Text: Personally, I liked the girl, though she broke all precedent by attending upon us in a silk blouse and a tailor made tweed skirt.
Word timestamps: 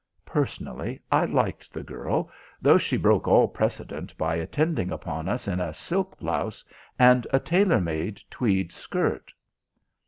Personally, 0.25 0.99
I 1.11 1.25
liked 1.25 1.71
the 1.71 1.83
girl, 1.83 2.31
though 2.59 2.79
she 2.79 2.97
broke 2.97 3.27
all 3.27 3.47
precedent 3.47 4.17
by 4.17 4.33
attending 4.33 4.91
upon 4.91 5.29
us 5.29 5.47
in 5.47 5.59
a 5.59 5.73
silk 5.75 6.17
blouse 6.17 6.65
and 6.97 7.27
a 7.31 7.37
tailor 7.39 7.79
made 7.79 8.19
tweed 8.31 8.71
skirt. 8.71 9.31